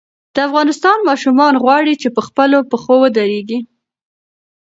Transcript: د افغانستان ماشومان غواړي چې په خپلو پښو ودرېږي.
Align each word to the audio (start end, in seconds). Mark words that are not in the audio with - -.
د 0.35 0.37
افغانستان 0.47 0.97
ماشومان 1.09 1.53
غواړي 1.63 1.93
چې 2.01 2.07
په 2.15 2.21
خپلو 2.27 2.57
پښو 2.71 2.95
ودرېږي. 3.01 3.59